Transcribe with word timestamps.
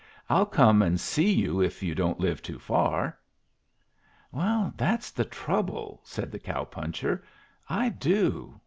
"I'll 0.31 0.47
come 0.47 0.81
and 0.81 0.99
see 0.99 1.31
you 1.31 1.61
if 1.61 1.83
you 1.83 1.93
don't 1.93 2.19
live 2.19 2.41
too 2.41 2.57
far." 2.57 3.19
"That's 4.33 5.11
the 5.11 5.25
trouble," 5.25 6.01
said 6.03 6.31
the 6.31 6.39
cow 6.39 6.63
puncher. 6.63 7.23
"I 7.69 7.89
do. 7.89 8.59